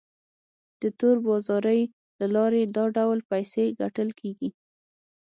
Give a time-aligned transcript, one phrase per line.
[0.81, 1.81] د تور بازارۍ
[2.19, 4.49] له لارې دا ډول پیسې ګټل کیږي.